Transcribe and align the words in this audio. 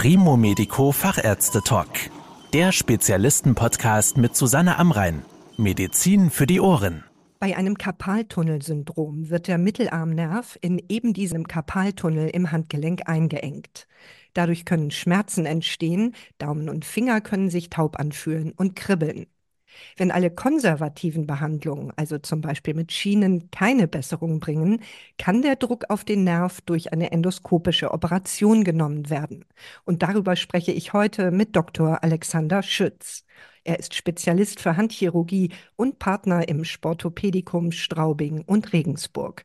Primo 0.00 0.36
Medico 0.36 0.92
Fachärzte 0.92 1.60
Talk. 1.60 1.88
Der 2.52 2.70
Spezialisten-Podcast 2.70 4.16
mit 4.16 4.36
Susanne 4.36 4.78
Amrein. 4.78 5.24
Medizin 5.56 6.30
für 6.30 6.46
die 6.46 6.60
Ohren. 6.60 7.02
Bei 7.40 7.56
einem 7.56 7.76
Karpaltunnelsyndrom 7.76 9.28
wird 9.28 9.48
der 9.48 9.58
Mittelarmnerv 9.58 10.56
in 10.60 10.80
eben 10.88 11.14
diesem 11.14 11.48
Karpaltunnel 11.48 12.28
im 12.28 12.52
Handgelenk 12.52 13.08
eingeengt. 13.08 13.88
Dadurch 14.34 14.64
können 14.64 14.92
Schmerzen 14.92 15.46
entstehen, 15.46 16.14
Daumen 16.38 16.68
und 16.68 16.84
Finger 16.84 17.20
können 17.20 17.50
sich 17.50 17.68
taub 17.68 17.98
anfühlen 17.98 18.52
und 18.52 18.76
kribbeln. 18.76 19.26
Wenn 19.96 20.10
alle 20.10 20.30
konservativen 20.30 21.26
Behandlungen, 21.26 21.92
also 21.96 22.18
zum 22.18 22.40
Beispiel 22.40 22.74
mit 22.74 22.92
Schienen, 22.92 23.50
keine 23.50 23.88
Besserung 23.88 24.40
bringen, 24.40 24.80
kann 25.18 25.42
der 25.42 25.56
Druck 25.56 25.84
auf 25.88 26.04
den 26.04 26.24
Nerv 26.24 26.60
durch 26.62 26.92
eine 26.92 27.12
endoskopische 27.12 27.92
Operation 27.92 28.64
genommen 28.64 29.10
werden. 29.10 29.44
Und 29.84 30.02
darüber 30.02 30.36
spreche 30.36 30.72
ich 30.72 30.92
heute 30.92 31.30
mit 31.30 31.56
Dr. 31.56 32.02
Alexander 32.02 32.62
Schütz. 32.62 33.24
Er 33.64 33.78
ist 33.78 33.94
Spezialist 33.94 34.60
für 34.60 34.76
Handchirurgie 34.76 35.50
und 35.76 35.98
Partner 35.98 36.48
im 36.48 36.64
Sportopädikum 36.64 37.72
Straubing 37.72 38.42
und 38.46 38.72
Regensburg. 38.72 39.44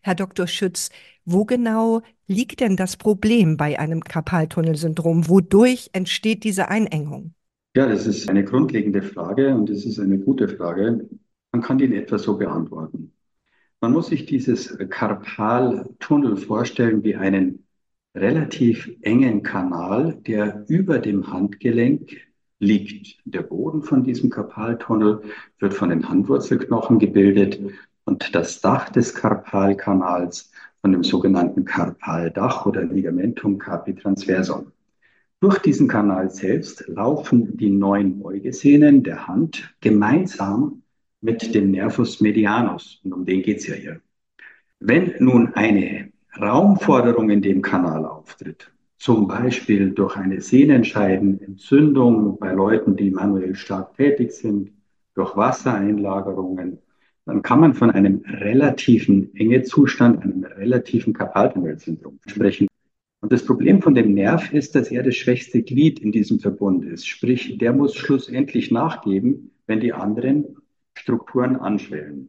Herr 0.00 0.16
Dr. 0.16 0.48
Schütz, 0.48 0.90
wo 1.24 1.44
genau 1.44 2.02
liegt 2.26 2.60
denn 2.60 2.76
das 2.76 2.96
Problem 2.96 3.56
bei 3.56 3.78
einem 3.78 4.02
Karpaltunnelsyndrom? 4.02 5.28
Wodurch 5.28 5.90
entsteht 5.92 6.42
diese 6.42 6.68
Einengung? 6.68 7.34
Ja, 7.74 7.86
das 7.86 8.06
ist 8.06 8.28
eine 8.28 8.44
grundlegende 8.44 9.02
Frage 9.02 9.54
und 9.54 9.70
es 9.70 9.86
ist 9.86 9.98
eine 9.98 10.18
gute 10.18 10.46
Frage. 10.48 11.08
Man 11.52 11.62
kann 11.62 11.78
die 11.78 11.86
in 11.86 11.92
etwa 11.94 12.18
so 12.18 12.36
beantworten. 12.36 13.12
Man 13.80 13.92
muss 13.92 14.08
sich 14.08 14.26
dieses 14.26 14.76
Karpaltunnel 14.90 16.36
vorstellen 16.36 17.02
wie 17.02 17.16
einen 17.16 17.66
relativ 18.14 18.90
engen 19.00 19.42
Kanal, 19.42 20.14
der 20.26 20.64
über 20.68 20.98
dem 20.98 21.32
Handgelenk 21.32 22.10
liegt. 22.58 23.18
Der 23.24 23.42
Boden 23.42 23.82
von 23.82 24.04
diesem 24.04 24.28
Karpaltunnel 24.28 25.22
wird 25.58 25.72
von 25.74 25.88
den 25.88 26.08
Handwurzelknochen 26.08 26.98
gebildet 26.98 27.58
und 28.04 28.34
das 28.34 28.60
Dach 28.60 28.90
des 28.90 29.14
Karpalkanals 29.14 30.52
von 30.82 30.92
dem 30.92 31.04
sogenannten 31.04 31.64
Karpaldach 31.64 32.66
oder 32.66 32.84
Ligamentum 32.84 33.58
carpi 33.58 33.94
transversum. 33.94 34.72
Durch 35.42 35.58
diesen 35.58 35.88
Kanal 35.88 36.30
selbst 36.30 36.86
laufen 36.86 37.56
die 37.56 37.68
neun 37.68 38.20
Beugesehnen 38.20 39.02
der 39.02 39.26
Hand 39.26 39.74
gemeinsam 39.80 40.82
mit 41.20 41.52
dem 41.52 41.72
Nervus 41.72 42.20
medianus. 42.20 43.00
Und 43.02 43.12
um 43.12 43.24
den 43.24 43.42
geht 43.42 43.58
es 43.58 43.66
ja 43.66 43.74
hier. 43.74 44.00
Wenn 44.78 45.14
nun 45.18 45.52
eine 45.54 46.12
Raumforderung 46.40 47.28
in 47.28 47.42
dem 47.42 47.60
Kanal 47.60 48.04
auftritt, 48.04 48.70
zum 48.98 49.26
Beispiel 49.26 49.90
durch 49.90 50.16
eine 50.16 50.40
Sehnenscheidenentzündung 50.40 52.38
bei 52.38 52.52
Leuten, 52.52 52.94
die 52.94 53.10
manuell 53.10 53.56
stark 53.56 53.96
tätig 53.96 54.30
sind, 54.30 54.70
durch 55.16 55.36
Wassereinlagerungen, 55.36 56.78
dann 57.26 57.42
kann 57.42 57.58
man 57.58 57.74
von 57.74 57.90
einem 57.90 58.22
relativen 58.28 59.34
Engezustand, 59.34 60.22
einem 60.22 60.44
relativen 60.44 61.12
Karpaltunnelsyndrom 61.12 62.20
sprechen. 62.28 62.68
Das 63.32 63.46
Problem 63.46 63.80
von 63.80 63.94
dem 63.94 64.12
Nerv 64.12 64.52
ist, 64.52 64.74
dass 64.74 64.90
er 64.90 65.02
das 65.02 65.14
schwächste 65.14 65.62
Glied 65.62 65.98
in 66.00 66.12
diesem 66.12 66.38
Verbund 66.38 66.84
ist. 66.84 67.08
Sprich, 67.08 67.56
der 67.56 67.72
muss 67.72 67.94
schlussendlich 67.94 68.70
nachgeben, 68.70 69.52
wenn 69.66 69.80
die 69.80 69.94
anderen 69.94 70.58
Strukturen 70.92 71.56
anschwellen. 71.56 72.28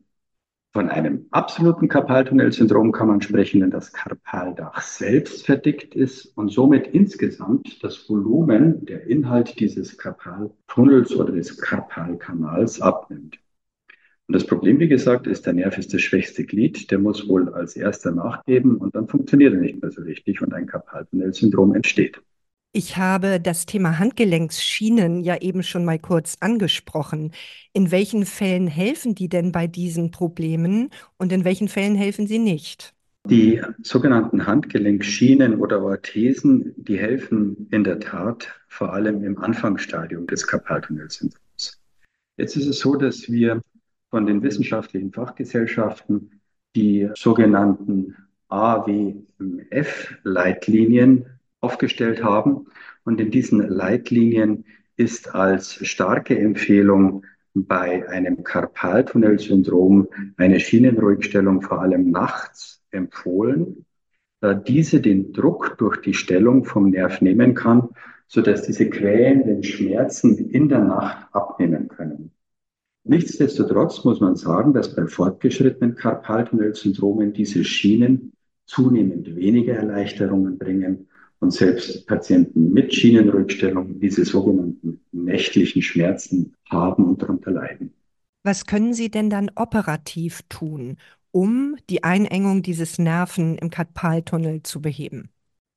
Von 0.72 0.88
einem 0.88 1.26
absoluten 1.31 1.90
Karpaltunnelsyndrom 1.90 2.94
kann 2.94 3.09
man 3.09 3.22
sprechen, 3.22 3.59
wenn 3.59 3.70
das 3.70 3.92
Karpaldach 3.92 4.80
selbst 4.80 5.46
verdickt 5.46 5.94
ist 5.94 6.38
und 6.38 6.54
somit 6.54 6.88
insgesamt 6.88 7.84
das 7.84 8.08
Volumen, 8.08 8.86
der 8.86 9.06
Inhalt 9.06 9.59
dieses 9.59 9.98
Karpaltunnels 9.98 11.14
oder 11.18 11.34
des 11.34 11.58
Karpalkanals 11.58 12.80
abnimmt. 12.80 13.43
Und 14.28 14.35
das 14.35 14.47
Problem, 14.47 14.79
wie 14.79 14.88
gesagt, 14.88 15.28
ist, 15.28 15.45
der 15.45 15.53
Nerv 15.53 15.78
ist 15.78 15.94
das 15.94 16.01
schwächste 16.01 16.45
Glied. 16.45 16.91
Der 16.91 17.00
muss 17.00 17.28
wohl 17.28 17.53
als 17.53 17.75
erster 17.75 18.11
nachgeben 18.11 18.78
und 18.78 18.95
dann 18.95 19.07
funktioniert 19.07 19.53
er 19.53 19.59
nicht 19.59 19.81
mehr 19.81 19.91
so 19.91 20.01
richtig 20.01 20.41
und 20.41 20.53
ein 20.53 20.66
Karpaltunnelsyndrom 20.66 21.75
entsteht. 21.75 22.22
Ich 22.75 22.97
habe 22.97 23.39
das 23.39 23.67
Thema 23.67 24.00
Handgelenksschienen 24.00 25.22
ja 25.22 25.38
eben 25.39 25.61
schon 25.61 25.85
mal 25.85 26.00
kurz 26.00 26.38
angesprochen. 26.39 27.31
In 27.72 27.91
welchen 27.91 28.25
Fällen 28.25 28.66
helfen 28.66 29.13
die 29.13 29.29
denn 29.29 29.51
bei 29.51 29.67
diesen 29.67 30.09
Problemen 30.09 30.90
und 31.17 31.31
in 31.31 31.44
welchen 31.44 31.67
Fällen 31.67 31.94
helfen 31.94 32.25
sie 32.25 32.40
nicht? 32.40 32.95
Die 33.29 33.61
sogenannten 33.84 34.47
Handgelenkschienen 34.47 35.59
oder 35.59 35.84
Orthesen, 35.84 36.73
die 36.75 36.97
helfen 36.97 37.67
in 37.69 37.84
der 37.84 38.00
Tat 38.00 38.50
vor 38.67 38.91
allem 38.91 39.23
im 39.23 39.38
Anfangsstadium 39.38 40.25
des 40.25 40.47
Karpaltunnelsyndroms. 40.47 41.79
Jetzt 42.38 42.57
ist 42.57 42.66
es 42.66 42.79
so, 42.79 42.95
dass 42.95 43.31
wir 43.31 43.61
von 44.13 44.25
den 44.28 44.44
wissenschaftlichen 44.44 45.12
Fachgesellschaften 45.12 46.40
die 46.75 47.09
sogenannten 47.16 48.16
AWF-Leitlinien 48.47 51.25
aufgestellt 51.62 52.23
haben. 52.23 52.68
Und 53.06 53.19
in 53.19 53.31
diesen 53.31 53.68
Leitlinien 53.68 54.66
ist 54.97 55.34
als 55.34 55.84
starke 55.84 56.38
Empfehlung 56.38 57.25
bei 57.56 58.07
einem 58.07 58.44
Karpaltunnelsyndrom 58.44 60.07
eine 60.38 60.59
Schienenruhigstellung 60.59 61.63
vor 61.63 61.81
allem 61.81 62.12
nachts 62.12 62.84
empfohlen, 62.91 63.88
da 64.41 64.53
diese 64.53 65.02
den 65.02 65.34
Druck 65.34 65.79
durch 65.79 66.02
die 66.02 66.13
Stellung 66.13 66.66
vom 66.66 66.91
Nerv 66.91 67.19
nehmen 67.22 67.56
kann, 67.56 67.90
sodass 68.28 68.62
diese 68.62 68.91
quälenden 68.91 69.63
Schmerzen 69.63 70.38
in 70.38 70.69
der 70.69 70.84
Nacht 70.84 71.34
abnehmen 71.34 71.88
können. 71.88 72.33
Nichtsdestotrotz 73.06 74.03
muss 74.06 74.22
man 74.22 74.36
sagen, 74.36 74.74
dass 74.74 74.96
bei 74.96 75.06
fortgeschrittenen 75.08 75.96
Karpaltunnelsyndromen 75.96 77.34
diese 77.34 77.64
Schienen 77.66 78.31
zunehmend 78.66 79.36
weniger 79.36 79.74
Erleichterungen 79.74 80.58
bringen 80.58 81.08
und 81.40 81.52
selbst 81.52 82.08
Patienten 82.08 82.72
mit 82.72 82.94
Schienenrückstellung 82.94 84.00
diese 84.00 84.24
sogenannten 84.24 85.02
nächtlichen 85.12 85.81
Schmerzen 85.81 86.53
haben 86.69 87.06
und 87.06 87.22
darunter 87.22 87.52
leiden. 87.52 87.94
Was 88.44 88.66
können 88.66 88.94
Sie 88.94 89.12
denn 89.12 89.30
dann 89.30 89.52
operativ 89.56 90.41
tun, 90.47 90.97
um 91.31 91.75
die 91.90 92.03
Einengung 92.03 92.62
dieses 92.62 93.00
Nerven 93.00 93.58
im 93.58 93.70
Karpaltunnel 93.70 94.64
zu 94.64 94.81
beheben? 94.81 95.30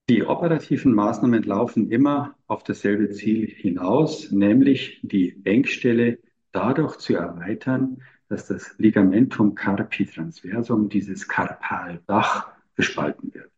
Die 0.09 0.23
operativen 0.23 0.95
Maßnahmen 0.95 1.43
laufen 1.43 1.91
immer 1.91 2.37
auf 2.47 2.63
dasselbe 2.63 3.11
Ziel 3.11 3.49
hinaus, 3.49 4.31
nämlich 4.31 5.01
die 5.03 5.41
Engstelle 5.43 6.19
dadurch 6.57 6.97
zu 6.97 7.15
erweitern, 7.15 7.99
dass 8.29 8.47
das 8.47 8.75
Ligamentum 8.79 9.55
carpi 9.55 10.07
transversum, 10.07 10.89
dieses 10.89 11.29
Karpaldach, 11.29 12.49
gespalten 12.75 13.33
wird. 13.35 13.51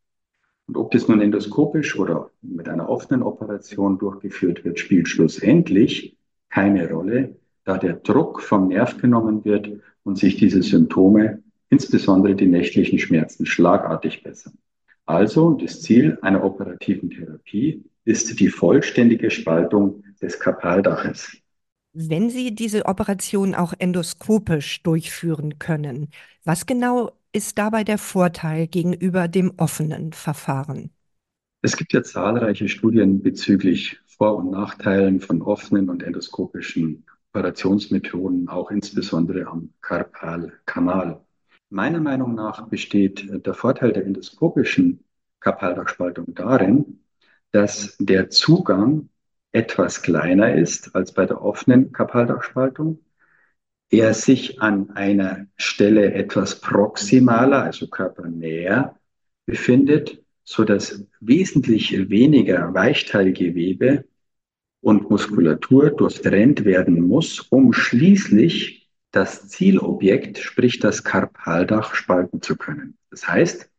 Und 0.67 0.77
ob 0.77 0.91
das 0.91 1.09
nun 1.09 1.21
endoskopisch 1.21 1.99
oder 1.99 2.31
mit 2.43 2.69
einer 2.69 2.89
offenen 2.89 3.23
Operation 3.23 3.99
durchgeführt 3.99 4.65
wird, 4.65 4.79
spielt 4.79 5.09
schlussendlich 5.09 6.17
keine 6.51 6.91
Rolle, 6.91 7.37
da 7.65 7.79
der 7.79 7.95
Druck 7.95 8.43
vom 8.43 8.69
Nerv 8.69 8.99
genommen 8.99 9.45
wird 9.45 9.71
und 10.03 10.19
sich 10.19 10.37
diese 10.37 10.63
Symptome, 10.63 11.43
insbesondere 11.71 12.35
die 12.35 12.47
nächtlichen 12.47 12.99
Schmerzen, 12.99 13.47
schlagartig 13.47 14.23
bessern. 14.23 14.59
Also 15.07 15.53
das 15.53 15.81
Ziel 15.83 16.19
einer 16.21 16.45
operativen 16.45 17.11
Therapie 17.11 17.85
ist 18.05 18.41
die 18.41 18.49
vollständige 18.49 19.31
Spaltung 19.31 20.05
des 20.21 20.39
Karpaldaches. 20.39 21.39
Wenn 22.01 22.31
Sie 22.31 22.55
diese 22.55 22.87
Operation 22.87 23.57
auch 23.57 23.75
endoskopisch 23.77 24.85
durchführen 24.85 25.59
können, 25.59 26.11
was 26.45 26.65
genau 26.65 27.11
ist 27.33 27.59
dabei 27.59 27.83
der 27.83 27.99
Vorteil 27.99 28.69
gegenüber 28.69 29.27
dem 29.27 29.55
offenen 29.57 30.13
Verfahren? 30.13 30.91
Es 31.61 31.77
gibt 31.77 31.93
ja 31.93 32.05
zahlreiche 32.05 32.69
Studien 32.69 33.21
bezüglich 33.21 33.99
Vor- 34.07 34.37
und 34.37 34.53
Nachteilen 34.53 35.21
von 35.21 35.43
offenen 35.43 35.91
und 35.91 36.05
endoskopischen 36.05 37.05
Operationsmethoden, 37.33 38.49
auch 38.49 38.71
insbesondere 38.71 39.49
am 39.49 39.71
Karpalkanal. 39.81 41.21
Meiner 41.69 41.99
Meinung 41.99 42.37
nach 42.37 42.69
besteht 42.69 43.29
der 43.45 43.55
Vorteil 43.55 43.93
der 43.93 44.07
endoskopischen 44.07 45.03
Karpaldachspaltung 45.41 46.33
darin, 46.33 47.01
dass 47.51 47.97
der 47.99 48.31
Zugang 48.31 49.09
etwas 49.53 50.03
kleiner 50.03 50.55
ist 50.55 50.95
als 50.95 51.13
bei 51.13 51.27
der 51.27 51.43
offenen 51.43 51.93
Karpaldachspaltung, 51.93 53.01
er 53.91 54.13
sich 54.13 54.61
an 54.61 54.91
einer 54.91 55.47
Stelle 55.57 56.13
etwas 56.13 56.61
proximaler, 56.61 57.63
also 57.63 57.87
körpernäher 57.89 58.99
befindet, 59.47 60.23
so 60.45 60.65
dass 60.65 61.05
wesentlich 61.21 62.11
weniger 62.11 62.75
Weichteilgewebe 62.75 64.05
und 64.81 65.11
Muskulatur 65.11 65.91
durchtrennt 65.91 66.65
werden 66.65 67.01
muss, 67.01 67.41
um 67.41 67.73
schließlich 67.73 68.91
das 69.11 69.49
Zielobjekt, 69.49 70.39
sprich 70.39 70.79
das 70.79 71.03
Karpaldach, 71.03 71.95
spalten 71.95 72.43
zu 72.43 72.57
können. 72.57 72.99
Das 73.11 73.27
heißt, 73.27 73.71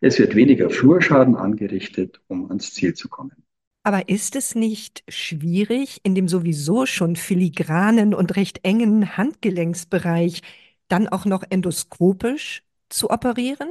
es 0.00 0.18
wird 0.18 0.36
weniger 0.36 0.70
Flurschaden 0.70 1.34
angerichtet, 1.34 2.20
um 2.28 2.48
ans 2.48 2.72
Ziel 2.72 2.94
zu 2.94 3.08
kommen. 3.08 3.47
Aber 3.88 4.10
ist 4.10 4.36
es 4.36 4.54
nicht 4.54 5.02
schwierig, 5.08 6.00
in 6.02 6.14
dem 6.14 6.28
sowieso 6.28 6.84
schon 6.84 7.16
filigranen 7.16 8.12
und 8.12 8.36
recht 8.36 8.62
engen 8.62 9.16
Handgelenksbereich 9.16 10.42
dann 10.88 11.08
auch 11.08 11.24
noch 11.24 11.42
endoskopisch 11.48 12.64
zu 12.90 13.08
operieren? 13.08 13.70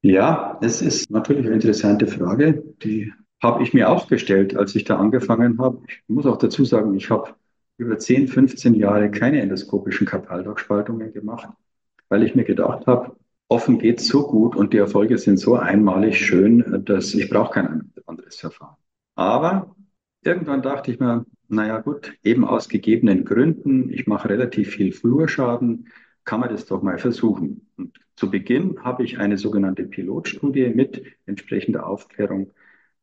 Ja, 0.00 0.60
es 0.62 0.80
ist 0.80 1.10
natürlich 1.10 1.44
eine 1.44 1.56
interessante 1.56 2.06
Frage, 2.06 2.62
die 2.84 3.12
habe 3.42 3.64
ich 3.64 3.74
mir 3.74 3.90
auch 3.90 4.06
gestellt, 4.06 4.56
als 4.56 4.76
ich 4.76 4.84
da 4.84 4.96
angefangen 4.96 5.58
habe. 5.58 5.80
Ich 5.88 6.04
muss 6.06 6.26
auch 6.26 6.36
dazu 6.38 6.64
sagen, 6.64 6.94
ich 6.94 7.10
habe 7.10 7.34
über 7.78 7.98
10, 7.98 8.28
15 8.28 8.74
Jahre 8.74 9.10
keine 9.10 9.40
endoskopischen 9.40 10.06
Kapaldachspaltungen 10.06 11.12
gemacht, 11.12 11.48
weil 12.08 12.22
ich 12.22 12.36
mir 12.36 12.44
gedacht 12.44 12.86
habe, 12.86 13.16
offen 13.48 13.80
geht 13.80 14.00
so 14.00 14.24
gut 14.24 14.54
und 14.54 14.72
die 14.72 14.78
Erfolge 14.78 15.18
sind 15.18 15.38
so 15.38 15.56
einmalig 15.56 16.24
schön, 16.24 16.84
dass 16.84 17.12
ich 17.12 17.28
brauche 17.28 17.54
kein 17.54 17.90
anderes 18.06 18.36
Verfahren. 18.36 18.77
Aber 19.18 19.74
irgendwann 20.22 20.62
dachte 20.62 20.92
ich 20.92 21.00
mir, 21.00 21.26
naja 21.48 21.80
gut, 21.80 22.16
eben 22.22 22.44
aus 22.44 22.68
gegebenen 22.68 23.24
Gründen, 23.24 23.90
ich 23.92 24.06
mache 24.06 24.28
relativ 24.28 24.70
viel 24.70 24.92
Flurschaden, 24.92 25.88
kann 26.24 26.38
man 26.38 26.50
das 26.50 26.66
doch 26.66 26.82
mal 26.82 26.98
versuchen. 26.98 27.68
Und 27.76 27.98
zu 28.14 28.30
Beginn 28.30 28.78
habe 28.84 29.02
ich 29.02 29.18
eine 29.18 29.36
sogenannte 29.36 29.82
Pilotstudie 29.82 30.68
mit 30.68 31.04
entsprechender 31.26 31.88
Aufklärung 31.88 32.52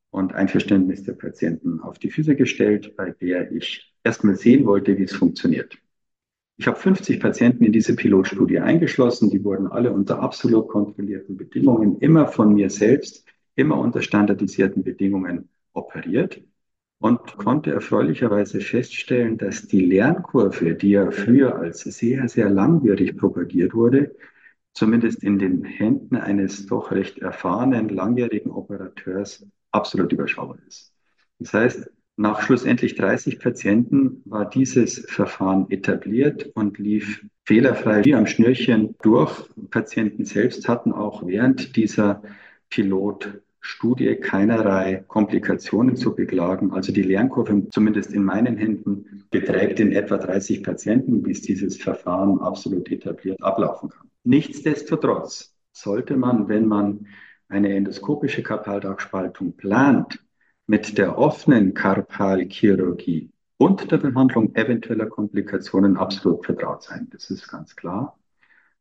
und 0.10 0.32
Einverständnis 0.32 1.04
der 1.04 1.16
Patienten 1.16 1.82
auf 1.82 2.00
die 2.00 2.12
Füße 2.12 2.38
gestellt, 2.38 2.96
bei 2.96 3.12
der 3.12 3.52
ich 3.52 3.94
erstmal 4.02 4.38
sehen 4.38 4.66
wollte, 4.66 4.98
wie 4.98 5.04
es 5.04 5.14
funktioniert. 5.14 5.78
Ich 6.56 6.68
habe 6.68 6.78
50 6.78 7.20
Patienten 7.20 7.66
in 7.66 7.74
diese 7.74 7.94
Pilotstudie 7.94 8.60
eingeschlossen. 8.60 9.32
Die 9.32 9.44
wurden 9.44 9.68
alle 9.68 9.92
unter 9.92 10.22
absolut 10.22 10.70
kontrollierten 10.70 11.36
Bedingungen, 11.36 12.00
immer 12.00 12.30
von 12.30 12.54
mir 12.54 12.70
selbst, 12.70 13.26
immer 13.56 13.78
unter 13.78 14.02
standardisierten 14.02 14.82
Bedingungen 14.82 15.50
operiert 15.76 16.42
und 17.00 17.38
konnte 17.38 17.72
erfreulicherweise 17.72 18.62
feststellen, 18.62 19.38
dass 19.38 19.68
die 19.68 19.86
Lernkurve, 19.86 20.76
die 20.76 20.92
ja 20.92 21.12
früher 21.12 21.56
als 21.56 21.82
sehr, 21.82 22.28
sehr 22.30 22.50
langwierig 22.50 23.18
propagiert 23.18 23.74
wurde, 23.74 24.16
zumindest 24.74 25.24
in 25.24 25.40
den 25.40 25.64
Händen 25.64 26.16
eines 26.16 26.66
doch 26.66 26.92
recht 26.92 27.20
erfahrenen, 27.20 27.90
langjährigen 27.90 28.52
Operateurs 28.52 29.46
absolut 29.72 30.12
überschaubar 30.14 30.58
ist. 30.68 30.94
Das 31.40 31.54
heißt, 31.54 31.90
nach 32.18 32.42
schlussendlich 32.42 32.96
30 32.96 33.40
Patienten 33.40 34.22
war 34.26 34.50
dieses 34.50 35.06
Verfahren 35.10 35.70
etabliert 35.70 36.50
und 36.56 36.78
lief 36.78 37.26
fehlerfrei 37.44 38.06
wie 38.06 38.16
am 38.16 38.26
Schnürchen 38.26 38.96
durch. 39.02 39.50
Patienten 39.70 40.24
selbst 40.24 40.70
hatten 40.70 40.94
auch 40.94 41.28
während 41.28 41.76
dieser 41.76 42.24
Pilotstudie 43.66 44.16
keinerlei 44.16 45.04
Komplikationen 45.08 45.96
zu 45.96 46.16
beklagen. 46.16 46.72
Also 46.72 46.92
die 46.92 47.02
Lernkurve, 47.02 47.68
zumindest 47.70 48.14
in 48.14 48.24
meinen 48.24 48.58
Händen, 48.58 49.26
beträgt 49.32 49.80
in 49.80 49.92
etwa 49.92 50.18
30 50.18 50.64
Patienten, 50.64 51.24
bis 51.24 51.42
dieses 51.42 51.82
Verfahren 51.82 52.40
absolut 52.40 52.92
etabliert 52.92 53.42
ablaufen 53.42 53.90
kann. 53.90 54.10
Nichtsdestotrotz 54.24 55.56
sollte 55.72 56.16
man, 56.16 56.48
wenn 56.48 56.68
man 56.68 57.08
eine 57.50 57.76
endoskopische 57.76 58.44
Karpaldachspaltung 58.44 59.54
plant, 59.54 60.24
mit 60.68 60.98
der 60.98 61.18
offenen 61.18 61.74
Karpalchirurgie 61.74 63.32
und 63.58 63.92
der 63.92 63.98
Behandlung 63.98 64.56
eventueller 64.56 65.08
Komplikationen 65.08 65.98
absolut 65.98 66.46
vertraut 66.46 66.84
sein. 66.84 67.08
Das 67.12 67.30
ist 67.30 67.48
ganz 67.48 67.76
klar. 67.76 68.18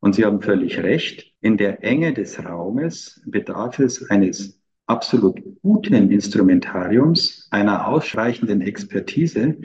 Und 0.01 0.15
Sie 0.15 0.25
haben 0.25 0.41
völlig 0.41 0.79
recht. 0.79 1.33
In 1.41 1.57
der 1.57 1.83
Enge 1.83 2.13
des 2.15 2.43
Raumes 2.43 3.23
bedarf 3.27 3.79
es 3.79 4.11
eines 4.11 4.64
absolut 4.87 5.41
guten 5.63 6.11
Instrumentariums, 6.11 7.49
einer 7.51 7.89
ausreichenden 7.89 8.61
Expertise, 8.61 9.57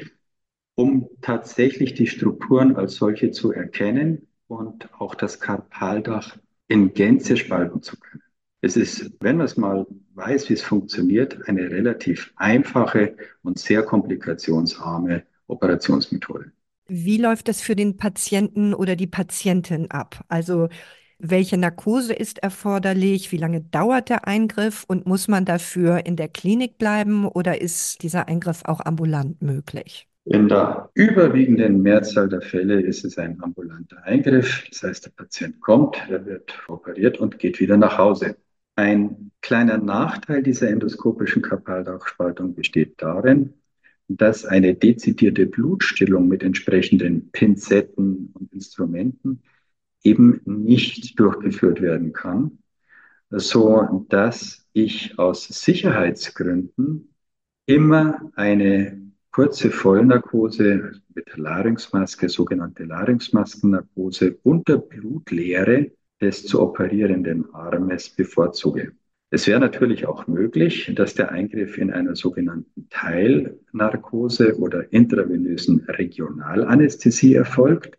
um 0.75 1.10
tatsächlich 1.21 1.94
die 1.94 2.07
Strukturen 2.07 2.75
als 2.75 2.95
solche 2.95 3.31
zu 3.31 3.51
erkennen 3.51 4.27
und 4.48 4.89
auch 5.00 5.16
das 5.16 5.39
Karpaldach 5.39 6.38
in 6.68 6.94
Gänze 6.94 7.36
spalten 7.36 7.81
zu 7.81 8.00
können. 8.00 8.24
Es 8.62 8.75
ist, 8.75 9.12
wenn 9.21 9.38
man 9.38 9.45
es 9.45 9.57
mal 9.57 9.86
weiß, 10.16 10.50
wie 10.50 10.54
es 10.54 10.62
funktioniert, 10.62 11.48
eine 11.48 11.69
relativ 11.69 12.33
einfache 12.36 13.16
und 13.42 13.57
sehr 13.57 13.83
komplikationsarme 13.83 15.24
Operationsmethode. 15.48 16.51
Wie 16.88 17.18
läuft 17.18 17.48
das 17.48 17.62
für 17.62 17.75
den 17.75 17.98
Patienten 17.98 18.74
oder 18.74 18.95
die 18.95 19.07
Patientin 19.07 19.92
ab? 19.92 20.25
Also 20.27 20.69
welche 21.19 21.57
Narkose 21.57 22.13
ist 22.13 22.39
erforderlich? 22.39 23.31
Wie 23.31 23.38
lange 23.38 23.62
dauert 23.62 24.10
der 24.10 24.27
Eingriff? 24.27 24.86
Und 24.88 25.06
muss 25.06 25.27
man 25.27 25.45
dafür 25.45 26.06
in 26.06 26.16
der 26.16 26.30
Klinik 26.30 26.77
bleiben 26.77 27.27
oder 27.27 27.62
ist 27.62 28.01
dieser 28.04 28.27
Eingriff 28.27 28.62
auch 28.66 28.80
ambulant 28.86 29.42
möglich? 29.42 30.07
In 30.25 30.48
der 30.48 30.89
überwiegenden 30.94 31.81
Mehrzahl 31.81 32.30
der 32.30 32.42
Fälle 32.42 32.80
ist 32.81 33.04
es 33.04 33.18
ein 33.18 33.42
ambulanter 33.42 34.04
Eingriff. 34.04 34.66
Das 34.69 34.83
heißt, 34.83 35.06
der 35.06 35.12
Patient 35.12 35.60
kommt, 35.60 35.98
er 36.10 36.25
wird 36.25 36.54
operiert 36.68 37.19
und 37.19 37.39
geht 37.39 37.60
wieder 37.60 37.77
nach 37.77 37.98
Hause. 37.98 38.38
Ein 38.75 39.31
kleiner 39.42 39.77
Nachteil 39.77 40.42
dieser 40.42 40.69
endoskopischen 40.69 41.42
Kapaldachspaltung 41.42 42.54
besteht 42.54 43.01
darin, 43.01 43.54
dass 44.07 44.45
eine 44.45 44.74
dezidierte 44.74 45.45
Blutstillung 45.45 46.27
mit 46.27 46.44
entsprechenden 46.44 47.30
Pinzetten 47.31 48.31
und 48.33 48.54
Instrumenten 48.54 49.42
eben 50.03 50.41
nicht 50.45 51.19
durchgeführt 51.19 51.81
werden 51.81 52.13
kann, 52.13 52.59
so 53.29 54.05
dass 54.09 54.67
ich 54.73 55.17
aus 55.19 55.47
Sicherheitsgründen 55.47 57.13
immer 57.65 58.31
eine 58.35 58.99
kurze 59.31 59.69
Vollnarkose 59.71 60.93
mit 61.13 61.37
Larynxmaske, 61.37 62.29
sogenannte 62.29 62.85
Larynxmaskennarkose 62.85 64.39
unter 64.43 64.77
Blutleere 64.77 65.91
des 66.19 66.45
zu 66.45 66.61
operierenden 66.61 67.53
Armes 67.53 68.09
bevorzuge. 68.09 68.93
Es 69.31 69.45
wäre 69.45 69.59
natürlich 69.59 70.07
auch 70.07 70.25
möglich, 70.25 70.91
dass 70.95 71.13
der 71.13 71.31
Eingriff 71.31 71.77
in 71.77 71.91
einer 71.91 72.15
sogenannten 72.15 72.89
Teilnarkose 72.89 74.57
oder 74.57 74.91
intravenösen 74.91 75.81
Regionalanästhesie 75.87 77.35
erfolgt. 77.35 77.97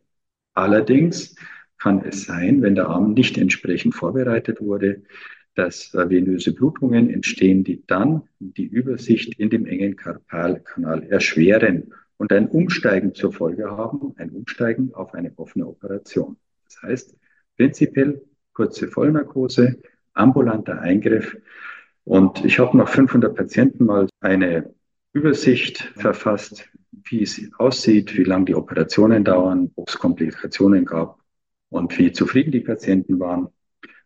Allerdings 0.54 1.36
kann 1.80 2.04
es 2.04 2.24
sein, 2.24 2.62
wenn 2.62 2.74
der 2.74 2.88
Arm 2.88 3.14
nicht 3.14 3.38
entsprechend 3.38 3.94
vorbereitet 3.94 4.60
wurde, 4.60 5.02
dass 5.54 5.92
venöse 5.92 6.54
Blutungen 6.54 7.10
entstehen, 7.10 7.64
die 7.64 7.82
dann 7.86 8.22
die 8.38 8.66
Übersicht 8.66 9.38
in 9.38 9.50
dem 9.50 9.66
engen 9.66 9.96
Karpalkanal 9.96 11.02
erschweren 11.04 11.92
und 12.18 12.32
ein 12.32 12.48
Umsteigen 12.48 13.14
zur 13.14 13.32
Folge 13.32 13.70
haben, 13.70 14.14
ein 14.16 14.30
Umsteigen 14.30 14.94
auf 14.94 15.14
eine 15.14 15.32
offene 15.36 15.66
Operation. 15.66 16.36
Das 16.68 16.82
heißt, 16.82 17.16
Prinzipiell 17.60 18.22
kurze 18.54 18.88
Vollnarkose, 18.88 19.82
ambulanter 20.14 20.80
Eingriff. 20.80 21.36
Und 22.04 22.42
ich 22.42 22.58
habe 22.58 22.74
nach 22.74 22.88
500 22.88 23.36
Patienten 23.36 23.84
mal 23.84 24.08
eine 24.20 24.72
Übersicht 25.12 25.92
verfasst, 25.94 26.70
wie 26.90 27.22
es 27.22 27.38
aussieht, 27.58 28.16
wie 28.16 28.24
lange 28.24 28.46
die 28.46 28.54
Operationen 28.54 29.24
dauern, 29.24 29.70
ob 29.74 29.90
es 29.90 29.98
Komplikationen 29.98 30.86
gab 30.86 31.19
und 31.70 31.96
wie 31.98 32.12
zufrieden 32.12 32.52
die 32.52 32.60
Patienten 32.60 33.18
waren. 33.18 33.48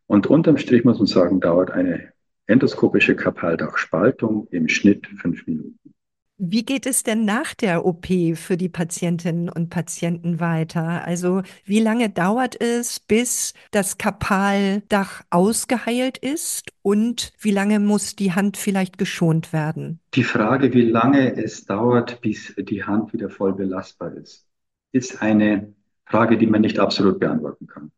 Und 0.07 0.27
unterm 0.27 0.59
Strich 0.59 0.85
muss 0.85 0.99
man 0.99 1.07
sagen, 1.07 1.41
dauert 1.41 1.71
eine 1.71 2.13
endoskopische 2.47 3.17
Kapaldachspaltung 3.17 4.47
im 4.51 4.69
Schnitt 4.69 5.07
fünf 5.07 5.47
Minuten. 5.47 5.95
Wie 6.37 6.65
geht 6.65 6.85
es 6.85 7.05
denn 7.05 7.25
nach 7.25 7.55
der 7.55 7.87
OP 7.87 8.07
für 8.35 8.57
die 8.57 8.69
Patientinnen 8.69 9.49
und 9.49 9.71
Patienten 9.71 10.41
weiter? 10.41 11.05
Also 11.05 11.43
wie 11.65 11.79
lange 11.79 12.11
dauert 12.11 12.61
es, 12.61 12.99
bis 12.99 13.55
das 13.71 13.99
Kapaldach 13.99 15.23
ausgeheilt 15.31 16.19
ist 16.19 16.73
und 16.83 17.33
wie 17.39 17.53
lange 17.53 17.79
muss 17.79 18.17
die 18.17 18.33
Hand 18.33 18.57
vielleicht 18.57 18.99
geschont 18.99 19.53
werden? 19.53 20.01
Die 20.15 20.25
Frage, 20.25 20.75
wie 20.75 20.83
lange 20.83 21.37
es 21.37 21.67
dauert, 21.67 22.21
bis 22.21 22.53
die 22.59 22.83
Hand 22.83 23.13
wieder 23.13 23.31
voll 23.31 23.53
belastbar 23.53 24.13
ist, 24.15 24.45
ist 24.91 25.23
eine 25.23 25.73
Frage, 26.07 26.39
die 26.39 26.47
man 26.47 26.61
nicht 26.61 26.79
absolut 26.79 27.21
beantworten 27.21 27.67
kann. 27.67 27.91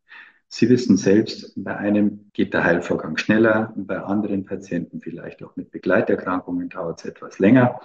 Sie 0.49 0.69
wissen 0.69 0.95
selbst, 0.95 1.53
bei 1.57 1.75
einem 1.75 2.31
geht 2.31 2.53
der 2.53 2.63
Heilvorgang 2.63 3.17
schneller, 3.17 3.73
bei 3.75 3.99
anderen 3.99 4.45
Patienten 4.45 5.01
vielleicht 5.01 5.43
auch 5.43 5.55
mit 5.57 5.71
Begleiterkrankungen 5.71 6.69
dauert 6.69 6.99
es 6.99 7.05
etwas 7.05 7.39
länger. 7.39 7.81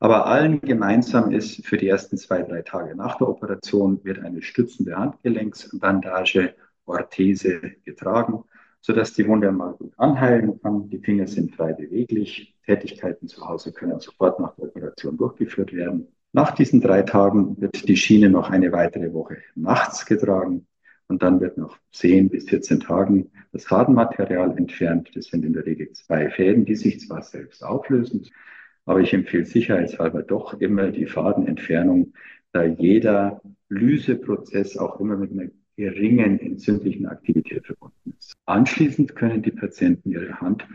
Aber 0.00 0.26
allen 0.26 0.60
gemeinsam 0.60 1.30
ist, 1.30 1.64
für 1.66 1.78
die 1.78 1.88
ersten 1.88 2.18
zwei, 2.18 2.42
drei 2.42 2.60
Tage 2.60 2.94
nach 2.94 3.16
der 3.16 3.28
Operation 3.28 4.04
wird 4.04 4.18
eine 4.18 4.42
stützende 4.42 4.96
Handgelenksbandage, 4.96 6.54
Orthese 6.84 7.60
getragen, 7.84 8.44
sodass 8.82 9.14
die 9.14 9.26
Wunde 9.26 9.50
mal 9.50 9.72
gut 9.72 9.94
anheilen 9.96 10.60
kann. 10.60 10.90
Die 10.90 10.98
Finger 10.98 11.26
sind 11.26 11.54
frei 11.56 11.72
beweglich. 11.72 12.54
Tätigkeiten 12.66 13.28
zu 13.28 13.48
Hause 13.48 13.72
können 13.72 13.98
sofort 13.98 14.38
nach 14.40 14.54
der 14.56 14.66
Operation 14.66 15.16
durchgeführt 15.16 15.72
werden. 15.72 16.08
Nach 16.34 16.50
diesen 16.50 16.80
drei 16.80 17.02
Tagen 17.02 17.60
wird 17.60 17.88
die 17.88 17.96
Schiene 17.96 18.28
noch 18.28 18.50
eine 18.50 18.72
weitere 18.72 19.12
Woche 19.12 19.36
nachts 19.54 20.04
getragen 20.04 20.66
und 21.06 21.22
dann 21.22 21.40
wird 21.40 21.58
noch 21.58 21.78
10 21.92 22.28
bis 22.28 22.48
14 22.48 22.80
Tagen 22.80 23.30
das 23.52 23.66
Fadenmaterial 23.66 24.58
entfernt. 24.58 25.12
Das 25.14 25.26
sind 25.26 25.44
in 25.44 25.52
der 25.52 25.64
Regel 25.64 25.92
zwei 25.92 26.28
Fäden, 26.30 26.64
die 26.64 26.74
sich 26.74 26.98
zwar 26.98 27.22
selbst 27.22 27.62
auflösen, 27.64 28.26
Aber 28.84 28.98
ich 28.98 29.14
empfehle 29.14 29.44
sicherheitshalber 29.44 30.24
doch 30.24 30.60
immer 30.60 30.90
die 30.90 31.06
Fadenentfernung, 31.06 32.14
da 32.50 32.64
jeder 32.64 33.40
Lyseprozess 33.68 34.76
auch 34.76 34.98
immer 34.98 35.16
mit 35.16 35.30
einer 35.30 35.50
geringen 35.76 36.40
entzündlichen 36.40 37.06
Aktivität 37.06 37.64
verbunden 37.64 38.12
ist. 38.18 38.34
Anschließend 38.44 39.14
können 39.14 39.42
die 39.42 39.52
Patienten 39.52 40.10
ihre 40.10 40.40
Hand 40.40 40.66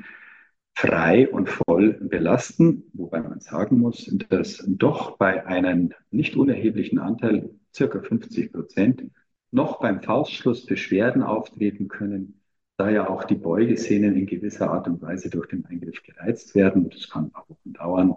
frei 0.80 1.28
und 1.30 1.50
voll 1.50 1.92
belasten, 2.00 2.84
wobei 2.94 3.22
man 3.22 3.42
sagen 3.42 3.80
muss, 3.80 4.10
dass 4.30 4.64
doch 4.66 5.18
bei 5.18 5.46
einem 5.46 5.92
nicht 6.10 6.38
unerheblichen 6.38 7.00
Anteil, 7.00 7.50
circa 7.76 8.00
50 8.00 8.54
Prozent, 8.54 9.04
noch 9.52 9.82
beim 9.82 10.02
Faustschluss 10.02 10.66
Beschwerden 10.66 11.22
auftreten 11.22 11.90
können, 11.90 12.40
da 12.78 12.90
ja 12.90 13.10
auch 13.10 13.26
die 13.26 13.36
Beugesehnen 13.36 14.16
in 14.16 14.26
gewisser 14.26 14.72
Art 14.72 14.88
und 14.88 15.02
Weise 15.02 15.30
durch 15.30 15.48
den 15.48 15.66
Eingriff 15.66 16.02
gereizt 16.02 16.56
werden. 16.56 16.90
Das 16.90 17.10
kann 17.10 17.32
auch 17.34 17.50
Wochen 17.50 17.74
dauern. 17.74 18.16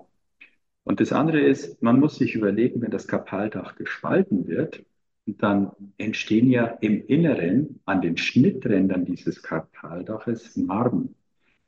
Und 0.84 1.00
das 1.00 1.12
andere 1.12 1.40
ist, 1.40 1.82
man 1.82 1.98
muss 1.98 2.14
sich 2.14 2.36
überlegen, 2.36 2.80
wenn 2.80 2.92
das 2.92 3.08
Kapaldach 3.08 3.74
gespalten 3.74 4.46
wird, 4.46 4.84
dann 5.26 5.72
entstehen 5.98 6.48
ja 6.48 6.66
im 6.66 7.04
Inneren 7.06 7.80
an 7.86 8.02
den 8.02 8.16
Schnitträndern 8.16 9.04
dieses 9.04 9.42
Kapaldaches 9.42 10.56
Narben. 10.56 11.16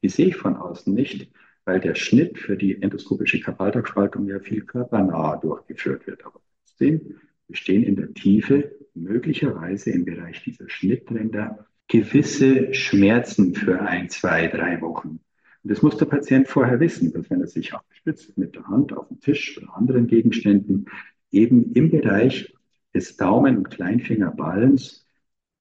Die 0.04 0.10
sehe 0.10 0.26
ich 0.26 0.36
von 0.36 0.56
außen 0.56 0.92
nicht, 0.92 1.32
weil 1.64 1.80
der 1.80 1.94
Schnitt 1.94 2.38
für 2.38 2.58
die 2.58 2.82
endoskopische 2.82 3.40
Kapaldachspaltung 3.40 4.26
ja 4.26 4.38
viel 4.38 4.60
körpernah 4.60 5.36
durchgeführt 5.36 6.06
wird. 6.06 6.26
Aber 6.26 6.42
trotzdem 6.66 7.14
bestehen 7.48 7.82
in 7.82 7.96
der 7.96 8.12
Tiefe 8.12 8.72
möglicherweise 8.92 9.92
im 9.92 10.04
Bereich 10.04 10.42
dieser 10.42 10.68
Schnittränder 10.68 11.64
gewisse 11.88 12.74
Schmerzen 12.74 13.54
für 13.54 13.80
ein, 13.80 14.10
zwei, 14.10 14.46
drei 14.48 14.78
Wochen. 14.82 15.20
Und 15.62 15.70
das 15.72 15.80
muss 15.80 15.96
der 15.96 16.04
Patient 16.04 16.48
vorher 16.48 16.80
wissen, 16.80 17.10
dass 17.14 17.30
wenn 17.30 17.40
er 17.40 17.46
sich 17.46 17.72
abspitzt 17.72 18.36
mit 18.36 18.56
der 18.56 18.68
Hand 18.68 18.92
auf 18.92 19.08
dem 19.08 19.20
Tisch 19.20 19.56
oder 19.56 19.74
anderen 19.74 20.06
Gegenständen, 20.06 20.84
eben 21.30 21.72
im 21.72 21.90
Bereich 21.90 22.54
des 22.92 23.16
Daumen- 23.16 23.56
und 23.56 23.70
Kleinfingerballens 23.70 25.03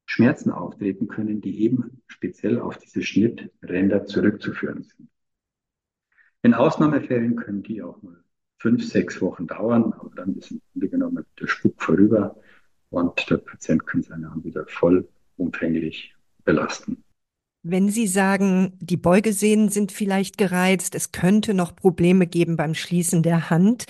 Schmerzen 0.06 0.52
auftreten 0.52 1.08
können, 1.08 1.42
die 1.42 1.62
eben 1.62 2.02
speziell 2.08 2.60
auf 2.60 2.78
diese 2.78 3.02
Schnittränder 3.02 4.06
zurückzuführen 4.06 4.84
sind. 4.84 5.10
In 6.42 6.54
Ausnahmefällen 6.54 7.36
können 7.36 7.64
die 7.64 7.82
auch 7.82 8.02
mal 8.02 8.24
fünf, 8.58 8.86
sechs 8.86 9.22
Wochen 9.22 9.48
dauern, 9.48 9.94
aber 9.94 10.12
dann 10.16 10.36
ist 10.36 10.52
im 10.52 10.62
Grunde 10.72 10.90
genommen 10.90 11.26
der 11.40 11.48
Spuk 11.48 11.82
vorüber 11.82 12.36
und 12.90 13.30
der 13.30 13.38
Patient 13.38 13.86
kann 13.86 14.04
seine 14.04 14.30
Hand 14.30 14.46
wieder 14.46 14.66
vollumfänglich 14.68 16.16
belasten. 16.44 17.04
Wenn 17.64 17.90
Sie 17.90 18.08
sagen, 18.08 18.74
die 18.80 18.98
Beugesehnen 18.98 19.70
sind 19.70 19.94
vielleicht 19.94 20.38
gereizt, 20.38 20.96
es 20.96 21.14
könnte 21.14 21.54
noch 21.54 21.76
Probleme 21.76 22.28
geben 22.28 22.58
beim 22.58 22.74
Schließen 22.74 23.24
der 23.24 23.50
Hand, 23.50 23.86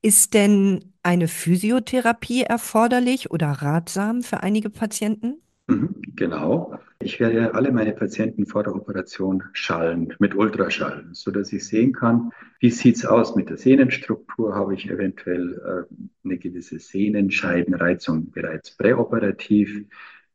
ist 0.00 0.34
denn 0.34 0.92
eine 1.02 1.26
Physiotherapie 1.26 2.42
erforderlich 2.42 3.32
oder 3.32 3.48
ratsam 3.48 4.22
für 4.22 4.44
einige 4.44 4.70
Patienten? 4.70 5.42
Mhm, 5.68 5.96
genau. 6.14 6.78
Ich 7.00 7.18
werde 7.18 7.54
alle 7.54 7.72
meine 7.72 7.92
Patienten 7.92 8.46
vor 8.46 8.62
der 8.62 8.74
Operation 8.74 9.42
schallen 9.52 10.14
mit 10.20 10.34
Ultraschall, 10.36 11.08
so 11.12 11.30
dass 11.32 11.52
ich 11.52 11.66
sehen 11.66 11.92
kann, 11.92 12.30
wie 12.60 12.70
sieht's 12.70 13.04
aus 13.04 13.34
mit 13.34 13.50
der 13.50 13.56
Sehnenstruktur? 13.56 14.54
Habe 14.54 14.74
ich 14.74 14.88
eventuell 14.88 15.86
äh, 15.90 15.94
eine 16.24 16.38
gewisse 16.38 16.78
Sehnenscheidenreizung 16.78 18.30
bereits 18.30 18.76
präoperativ 18.76 19.86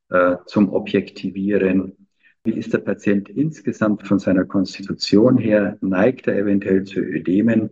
äh, 0.10 0.36
zum 0.48 0.70
Objektivieren? 0.74 1.96
Wie 2.44 2.54
ist 2.54 2.74
der 2.74 2.80
Patient 2.80 3.30
insgesamt 3.30 4.06
von 4.08 4.20
seiner 4.20 4.46
Konstitution 4.46 5.38
her? 5.38 5.78
Neigt 5.82 6.28
er 6.28 6.38
eventuell 6.38 6.84
zu 6.84 7.00
Ödemen? 7.00 7.70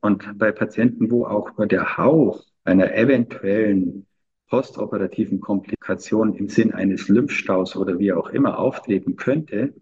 Und 0.00 0.38
bei 0.38 0.52
Patienten, 0.52 1.10
wo 1.10 1.24
auch 1.26 1.56
nur 1.56 1.66
der 1.66 1.96
Hauch 1.98 2.44
einer 2.64 2.94
eventuellen 2.94 4.06
postoperativen 4.50 5.40
Komplikation 5.40 6.34
im 6.34 6.48
Sinn 6.48 6.74
eines 6.74 7.08
Lymphstaus 7.08 7.76
oder 7.76 7.98
wie 7.98 8.12
auch 8.12 8.28
immer 8.30 8.58
auftreten 8.58 9.16
könnte, 9.16 9.72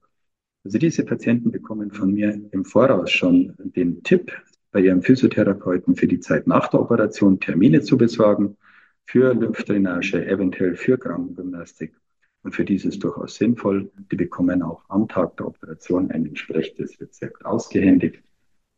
also 0.65 0.79
diese 0.79 1.05
Patienten 1.05 1.51
bekommen 1.51 1.91
von 1.91 2.13
mir 2.13 2.39
im 2.53 2.65
Voraus 2.65 3.11
schon 3.11 3.55
den 3.59 4.03
Tipp, 4.03 4.31
bei 4.71 4.81
ihrem 4.81 5.03
Physiotherapeuten 5.03 5.97
für 5.97 6.07
die 6.07 6.21
Zeit 6.21 6.47
nach 6.47 6.69
der 6.69 6.81
Operation 6.81 7.41
Termine 7.41 7.81
zu 7.81 7.97
besorgen, 7.97 8.59
für 9.07 9.33
Lymphdrainage, 9.33 10.27
eventuell 10.27 10.77
für 10.77 10.99
Krankengymnastik 10.99 11.95
und 12.43 12.55
für 12.55 12.67
dieses 12.67 12.99
durchaus 12.99 13.37
sinnvoll. 13.37 13.91
Die 14.11 14.17
bekommen 14.17 14.63
auch 14.63 14.85
am 14.89 15.09
Tag 15.09 15.39
der 15.39 15.47
Operation 15.47 16.11
ein 16.11 16.27
entsprechendes 16.27 17.01
Rezept 17.01 17.47
ausgehändigt 17.47 18.23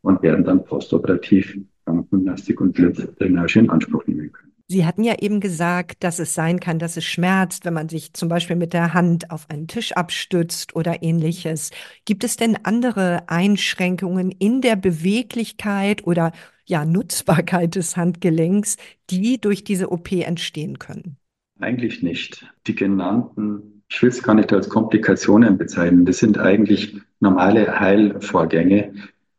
und 0.01 0.21
werden 0.21 0.45
dann 0.45 0.63
postoperativ 0.63 1.59
Krankengymnastik 1.83 2.61
und 2.61 2.77
Lymphdrainage 2.77 3.59
in 3.59 3.69
Anspruch 3.69 4.07
nehmen 4.07 4.31
können. 4.31 4.50
Sie 4.71 4.85
hatten 4.85 5.03
ja 5.03 5.15
eben 5.19 5.41
gesagt, 5.41 6.01
dass 6.01 6.17
es 6.17 6.33
sein 6.33 6.61
kann, 6.61 6.79
dass 6.79 6.95
es 6.95 7.03
schmerzt, 7.03 7.65
wenn 7.65 7.73
man 7.73 7.89
sich 7.89 8.13
zum 8.13 8.29
Beispiel 8.29 8.55
mit 8.55 8.71
der 8.71 8.93
Hand 8.93 9.29
auf 9.29 9.49
einen 9.49 9.67
Tisch 9.67 9.91
abstützt 9.91 10.77
oder 10.77 11.03
ähnliches. 11.03 11.71
Gibt 12.05 12.23
es 12.23 12.37
denn 12.37 12.57
andere 12.63 13.27
Einschränkungen 13.27 14.31
in 14.31 14.61
der 14.61 14.77
Beweglichkeit 14.77 16.07
oder 16.07 16.31
ja, 16.65 16.85
Nutzbarkeit 16.85 17.75
des 17.75 17.97
Handgelenks, 17.97 18.77
die 19.09 19.41
durch 19.41 19.65
diese 19.65 19.91
OP 19.91 20.09
entstehen 20.13 20.79
können? 20.79 21.17
Eigentlich 21.59 22.01
nicht. 22.01 22.47
Die 22.65 22.73
genannten, 22.73 23.83
ich 23.89 24.01
will 24.01 24.09
es 24.09 24.23
gar 24.23 24.35
nicht 24.35 24.53
als 24.53 24.69
Komplikationen 24.69 25.57
bezeichnen, 25.57 26.05
das 26.05 26.19
sind 26.19 26.37
eigentlich 26.39 26.95
normale 27.19 27.77
Heilvorgänge. 27.77 28.93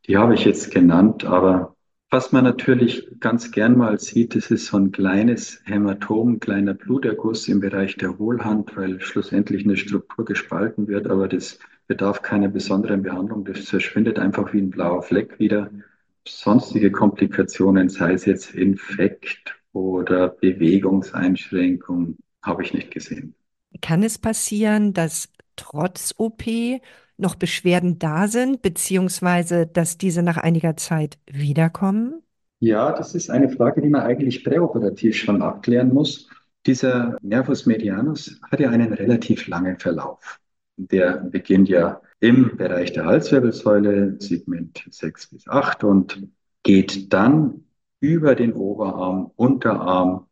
Die 0.06 0.18
habe 0.18 0.34
ich 0.34 0.44
jetzt 0.44 0.70
genannt, 0.70 1.24
aber 1.24 1.71
was 2.12 2.30
man 2.30 2.44
natürlich 2.44 3.08
ganz 3.20 3.52
gern 3.52 3.74
mal 3.74 3.98
sieht, 3.98 4.34
das 4.34 4.50
ist 4.50 4.66
so 4.66 4.76
ein 4.76 4.92
kleines 4.92 5.62
Hämatom, 5.64 6.40
kleiner 6.40 6.74
Bluterguss 6.74 7.48
im 7.48 7.60
Bereich 7.60 7.96
der 7.96 8.18
Hohlhand, 8.18 8.76
weil 8.76 9.00
schlussendlich 9.00 9.64
eine 9.64 9.78
Struktur 9.78 10.26
gespalten 10.26 10.88
wird, 10.88 11.06
aber 11.06 11.26
das 11.26 11.58
bedarf 11.86 12.20
keiner 12.20 12.48
besonderen 12.48 13.02
Behandlung. 13.02 13.46
Das 13.46 13.60
verschwindet 13.60 14.18
einfach 14.18 14.52
wie 14.52 14.58
ein 14.58 14.68
blauer 14.68 15.02
Fleck 15.02 15.38
wieder. 15.38 15.70
Sonstige 16.28 16.92
Komplikationen, 16.92 17.88
sei 17.88 18.12
es 18.12 18.26
jetzt 18.26 18.54
Infekt 18.54 19.58
oder 19.72 20.28
Bewegungseinschränkung 20.28 22.18
habe 22.42 22.62
ich 22.62 22.74
nicht 22.74 22.90
gesehen. 22.90 23.34
Kann 23.80 24.02
es 24.02 24.18
passieren, 24.18 24.92
dass 24.92 25.30
trotz 25.56 26.14
OP 26.18 26.42
noch 27.22 27.34
Beschwerden 27.36 27.98
da 27.98 28.28
sind, 28.28 28.60
beziehungsweise 28.60 29.66
dass 29.66 29.96
diese 29.96 30.22
nach 30.22 30.36
einiger 30.36 30.76
Zeit 30.76 31.18
wiederkommen? 31.26 32.22
Ja, 32.60 32.92
das 32.92 33.14
ist 33.14 33.30
eine 33.30 33.48
Frage, 33.48 33.80
die 33.80 33.88
man 33.88 34.02
eigentlich 34.02 34.44
präoperativ 34.44 35.16
schon 35.16 35.42
abklären 35.42 35.92
muss. 35.92 36.28
Dieser 36.66 37.16
Nervus 37.22 37.66
medianus 37.66 38.40
hat 38.50 38.60
ja 38.60 38.70
einen 38.70 38.92
relativ 38.92 39.48
langen 39.48 39.78
Verlauf. 39.78 40.38
Der 40.76 41.16
beginnt 41.18 41.68
ja 41.68 42.00
im 42.20 42.56
Bereich 42.56 42.92
der 42.92 43.06
Halswirbelsäule, 43.06 44.16
Segment 44.20 44.84
6 44.90 45.30
bis 45.30 45.48
8 45.48 45.82
und 45.82 46.28
geht 46.62 47.12
dann 47.12 47.64
über 47.98 48.34
den 48.34 48.52
Oberarm, 48.52 49.32
Unterarm 49.36 50.26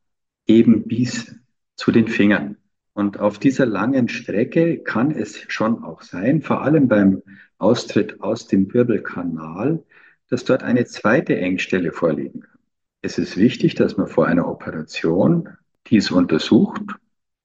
eben 0.46 0.86
bis 0.86 1.34
zu 1.74 1.90
den 1.90 2.06
Fingern. 2.06 2.56
Und 2.92 3.20
auf 3.20 3.38
dieser 3.38 3.66
langen 3.66 4.08
Strecke 4.08 4.78
kann 4.78 5.10
es 5.10 5.44
schon 5.48 5.84
auch 5.84 6.02
sein, 6.02 6.42
vor 6.42 6.62
allem 6.62 6.88
beim 6.88 7.22
Austritt 7.58 8.20
aus 8.20 8.46
dem 8.46 8.72
Wirbelkanal, 8.72 9.82
dass 10.28 10.44
dort 10.44 10.62
eine 10.62 10.84
zweite 10.86 11.36
Engstelle 11.36 11.92
vorliegen 11.92 12.40
kann. 12.40 12.58
Es 13.02 13.18
ist 13.18 13.36
wichtig, 13.36 13.74
dass 13.74 13.96
man 13.96 14.08
vor 14.08 14.26
einer 14.26 14.46
Operation 14.46 15.48
dies 15.86 16.10
untersucht 16.10 16.82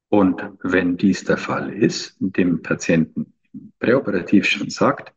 und 0.09 0.43
wenn 0.61 0.97
dies 0.97 1.23
der 1.23 1.37
Fall 1.37 1.71
ist, 1.73 2.17
dem 2.19 2.61
Patienten 2.61 3.33
präoperativ 3.79 4.45
schon 4.45 4.69
sagt, 4.69 5.13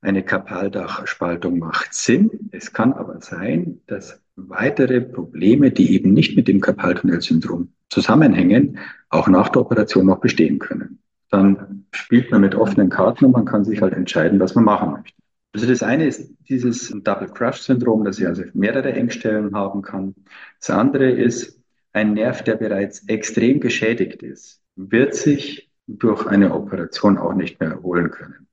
eine 0.00 0.22
Kapaldachspaltung 0.22 1.58
macht 1.58 1.94
Sinn. 1.94 2.48
Es 2.52 2.72
kann 2.72 2.92
aber 2.92 3.20
sein, 3.20 3.80
dass 3.86 4.22
weitere 4.36 5.00
Probleme, 5.00 5.70
die 5.70 5.94
eben 5.94 6.12
nicht 6.12 6.36
mit 6.36 6.46
dem 6.48 6.60
Karpaltunnelsyndrom 6.60 7.72
zusammenhängen, 7.88 8.78
auch 9.08 9.28
nach 9.28 9.48
der 9.48 9.62
Operation 9.62 10.06
noch 10.06 10.20
bestehen 10.20 10.58
können. 10.58 10.98
Dann 11.30 11.86
spielt 11.90 12.30
man 12.30 12.42
mit 12.42 12.54
offenen 12.54 12.90
Karten 12.90 13.24
und 13.24 13.32
man 13.32 13.44
kann 13.44 13.64
sich 13.64 13.80
halt 13.80 13.94
entscheiden, 13.94 14.38
was 14.38 14.54
man 14.54 14.64
machen 14.64 14.92
möchte. 14.92 15.16
Also 15.54 15.66
das 15.66 15.82
eine 15.82 16.06
ist 16.06 16.30
dieses 16.48 16.94
Double 17.02 17.28
Crush 17.28 17.62
Syndrom, 17.62 18.04
dass 18.04 18.18
ich 18.18 18.26
also 18.26 18.42
mehrere 18.52 18.92
Engstellen 18.92 19.54
haben 19.54 19.80
kann. 19.80 20.14
Das 20.60 20.70
andere 20.70 21.10
ist 21.10 21.58
ein 21.94 22.12
Nerv, 22.12 22.44
der 22.44 22.56
bereits 22.56 23.08
extrem 23.08 23.58
geschädigt 23.60 24.22
ist, 24.22 24.60
wird 24.76 25.14
sich 25.14 25.70
durch 25.86 26.26
eine 26.26 26.52
Operation 26.52 27.16
auch 27.16 27.32
nicht 27.32 27.58
mehr 27.58 27.70
erholen 27.70 28.10
können. 28.10 28.46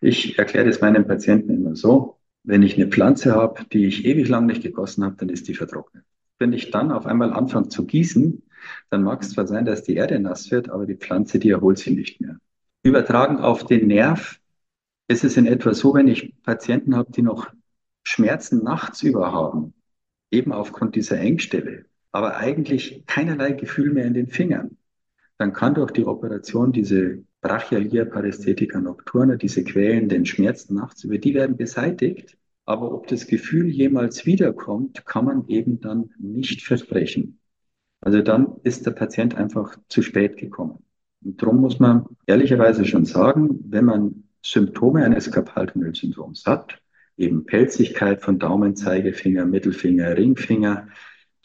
Ich 0.00 0.36
erkläre 0.38 0.66
das 0.66 0.80
meinen 0.80 1.06
Patienten 1.06 1.54
immer 1.54 1.76
so, 1.76 2.18
wenn 2.44 2.62
ich 2.62 2.76
eine 2.76 2.88
Pflanze 2.88 3.34
habe, 3.34 3.64
die 3.72 3.86
ich 3.86 4.04
ewig 4.04 4.28
lang 4.28 4.46
nicht 4.46 4.62
gegossen 4.62 5.04
habe, 5.04 5.16
dann 5.16 5.28
ist 5.28 5.48
die 5.48 5.54
vertrocknet. 5.54 6.04
Wenn 6.38 6.52
ich 6.52 6.70
dann 6.70 6.90
auf 6.90 7.06
einmal 7.06 7.32
anfange 7.32 7.68
zu 7.68 7.86
gießen, 7.86 8.42
dann 8.90 9.02
mag 9.02 9.22
es 9.22 9.30
zwar 9.30 9.46
sein, 9.46 9.64
dass 9.64 9.82
die 9.82 9.94
Erde 9.94 10.18
nass 10.18 10.50
wird, 10.50 10.68
aber 10.68 10.86
die 10.86 10.96
Pflanze, 10.96 11.38
die 11.38 11.50
erholt 11.50 11.78
sich 11.78 11.94
nicht 11.94 12.20
mehr. 12.20 12.38
Übertragen 12.82 13.38
auf 13.38 13.64
den 13.64 13.86
Nerv 13.86 14.40
ist 15.08 15.24
es 15.24 15.36
in 15.36 15.46
etwa 15.46 15.74
so, 15.74 15.94
wenn 15.94 16.08
ich 16.08 16.34
Patienten 16.42 16.96
habe, 16.96 17.12
die 17.12 17.22
noch 17.22 17.48
Schmerzen 18.02 18.64
nachts 18.64 19.02
über 19.02 19.32
haben, 19.32 19.74
eben 20.30 20.52
aufgrund 20.52 20.96
dieser 20.96 21.18
Engstelle, 21.18 21.84
aber 22.10 22.36
eigentlich 22.36 23.04
keinerlei 23.06 23.52
Gefühl 23.52 23.92
mehr 23.92 24.06
in 24.06 24.14
den 24.14 24.28
Fingern, 24.28 24.76
dann 25.38 25.52
kann 25.52 25.74
durch 25.74 25.92
die 25.92 26.06
Operation 26.06 26.72
diese 26.72 27.22
Brachialia 27.42 28.04
paresthetica 28.04 28.80
nocturna, 28.80 29.36
diese 29.36 29.64
quälenden 29.64 30.24
Schmerzen 30.24 30.74
nachts 30.74 31.04
über, 31.04 31.18
die 31.18 31.34
werden 31.34 31.56
beseitigt. 31.56 32.38
Aber 32.64 32.92
ob 32.94 33.08
das 33.08 33.26
Gefühl 33.26 33.68
jemals 33.68 34.24
wiederkommt, 34.24 35.04
kann 35.04 35.24
man 35.24 35.48
eben 35.48 35.80
dann 35.80 36.10
nicht 36.18 36.62
versprechen. 36.62 37.40
Also 38.00 38.22
dann 38.22 38.56
ist 38.62 38.86
der 38.86 38.92
Patient 38.92 39.36
einfach 39.36 39.76
zu 39.88 40.02
spät 40.02 40.36
gekommen. 40.36 40.84
Und 41.24 41.42
darum 41.42 41.60
muss 41.60 41.80
man 41.80 42.06
ehrlicherweise 42.26 42.84
schon 42.84 43.04
sagen, 43.04 43.60
wenn 43.68 43.84
man 43.84 44.24
Symptome 44.44 45.04
eines 45.04 45.30
Karpaltunnelsyndroms 45.30 46.44
hat, 46.46 46.80
eben 47.16 47.44
Pelzigkeit 47.44 48.22
von 48.22 48.38
Daumen, 48.38 48.76
Zeigefinger, 48.76 49.44
Mittelfinger, 49.44 50.16
Ringfinger, 50.16 50.88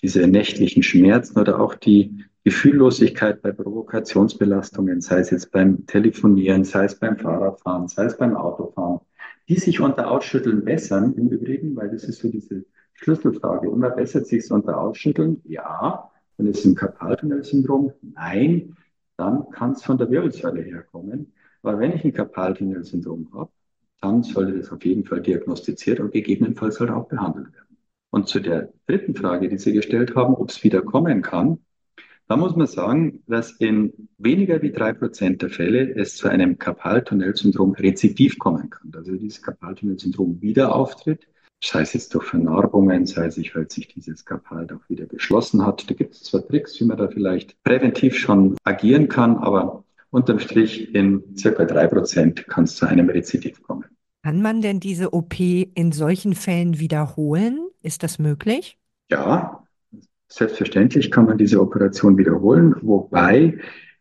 diese 0.02 0.28
nächtlichen 0.28 0.84
Schmerzen 0.84 1.40
oder 1.40 1.60
auch 1.60 1.76
die 1.76 2.24
Gefühllosigkeit 2.48 3.42
bei 3.42 3.52
Provokationsbelastungen, 3.52 5.02
sei 5.02 5.20
es 5.20 5.32
jetzt 5.32 5.52
beim 5.52 5.86
Telefonieren, 5.86 6.64
sei 6.64 6.86
es 6.86 6.98
beim 6.98 7.18
Fahrradfahren, 7.18 7.90
sei 7.90 8.06
es 8.06 8.16
beim 8.16 8.38
Autofahren, 8.38 9.02
die 9.50 9.60
sich 9.60 9.82
unter 9.82 10.10
Ausschütteln 10.10 10.64
bessern 10.64 11.14
im 11.16 11.28
Übrigen, 11.28 11.76
weil 11.76 11.90
das 11.90 12.06
ist 12.06 12.22
so 12.22 12.30
diese 12.30 12.64
Schlüsselfrage. 12.94 13.68
Immer 13.68 13.90
bessert 13.90 14.28
sich 14.28 14.46
es 14.46 14.52
unter 14.52 14.80
Ausschütteln? 14.80 15.42
Ja. 15.44 16.10
Wenn 16.38 16.48
es 16.48 16.64
im 16.64 16.74
Karpaltunnelsyndrom? 16.74 17.92
Nein. 18.02 18.78
Dann 19.18 19.50
kann 19.50 19.72
es 19.72 19.84
von 19.84 19.98
der 19.98 20.10
Wirbelsäule 20.10 20.62
herkommen. 20.62 21.34
Aber 21.64 21.80
wenn 21.80 21.92
ich 21.92 22.06
ein 22.06 22.14
Karpaltunnelsyndrom 22.14 23.28
habe, 23.34 23.52
dann 24.00 24.24
sollte 24.24 24.58
das 24.58 24.72
auf 24.72 24.86
jeden 24.86 25.04
Fall 25.04 25.22
diagnostiziert 25.22 26.00
und 26.00 26.14
gegebenenfalls 26.14 26.80
halt 26.80 26.92
auch 26.92 27.10
behandelt 27.10 27.52
werden. 27.52 27.78
Und 28.10 28.30
zu 28.30 28.40
der 28.40 28.72
dritten 28.88 29.16
Frage, 29.16 29.50
die 29.50 29.58
Sie 29.58 29.74
gestellt 29.74 30.16
haben, 30.16 30.34
ob 30.34 30.50
es 30.50 30.64
wieder 30.64 30.82
kommen 30.82 31.22
kann, 31.22 31.60
da 32.28 32.36
muss 32.36 32.56
man 32.56 32.68
sagen, 32.68 33.24
dass 33.28 33.52
in 33.52 34.10
weniger 34.18 34.62
wie 34.62 34.72
drei 34.72 34.92
Prozent 34.94 35.42
der 35.42 35.50
Fälle 35.50 35.96
es 35.96 36.18
zu 36.18 36.28
einem 36.28 36.58
Karpaltunnelsyndrom 36.58 37.74
rezidiv 37.74 38.38
kommen 38.38 38.70
kann. 38.70 38.92
Also 38.96 39.16
dieses 39.16 39.42
Karpaltunnelsyndrom 39.42 40.42
wieder 40.42 40.76
auftritt, 40.76 41.28
sei 41.64 41.82
es 41.82 41.94
jetzt 41.94 42.14
durch 42.14 42.26
Vernarbungen, 42.26 43.06
sei 43.06 43.28
es, 43.28 43.38
weil 43.56 43.70
sich 43.72 43.88
dieses 43.88 44.26
Karpal 44.26 44.68
doch 44.68 44.90
wieder 44.90 45.06
geschlossen 45.06 45.66
hat. 45.66 45.90
Da 45.90 45.96
gibt 45.96 46.16
es 46.16 46.24
zwar 46.24 46.46
Tricks, 46.46 46.80
wie 46.82 46.86
man 46.86 46.98
da 46.98 47.08
vielleicht 47.08 47.62
präventiv 47.64 48.18
schon 48.18 48.58
agieren 48.64 49.08
kann, 49.08 49.38
aber 49.38 49.86
unterm 50.10 50.40
Strich 50.40 50.94
in 50.94 51.24
circa 51.38 51.64
drei 51.64 51.88
Prozent 51.88 52.46
kann 52.48 52.66
es 52.66 52.76
zu 52.76 52.88
einem 52.88 53.10
Rezidiv 53.10 53.64
kommen. 53.64 53.86
Kann 54.24 54.42
man 54.42 54.62
denn 54.62 54.82
diese 54.82 55.14
OP 55.14 55.40
in 55.40 55.94
solchen 55.94 56.34
Fällen 56.34 56.80
wiederholen? 56.80 57.70
Ist 57.82 58.04
das 58.04 58.20
möglich? 58.20 58.78
Ja, 59.10 59.67
Selbstverständlich 60.30 61.10
kann 61.10 61.26
man 61.26 61.38
diese 61.38 61.62
Operation 61.62 62.18
wiederholen, 62.18 62.76
wobei 62.82 63.60